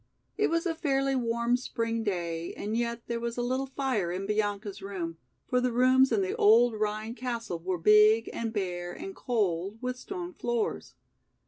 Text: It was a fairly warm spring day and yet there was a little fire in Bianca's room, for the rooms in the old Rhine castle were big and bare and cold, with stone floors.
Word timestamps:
It 0.35 0.49
was 0.49 0.65
a 0.65 0.73
fairly 0.73 1.15
warm 1.15 1.55
spring 1.57 2.03
day 2.03 2.55
and 2.55 2.75
yet 2.75 3.03
there 3.05 3.19
was 3.19 3.37
a 3.37 3.43
little 3.43 3.67
fire 3.67 4.11
in 4.11 4.25
Bianca's 4.25 4.81
room, 4.81 5.17
for 5.45 5.61
the 5.61 5.71
rooms 5.71 6.11
in 6.11 6.23
the 6.23 6.35
old 6.37 6.73
Rhine 6.73 7.13
castle 7.13 7.59
were 7.59 7.77
big 7.77 8.27
and 8.33 8.51
bare 8.51 8.93
and 8.93 9.15
cold, 9.15 9.77
with 9.79 9.99
stone 9.99 10.33
floors. 10.33 10.95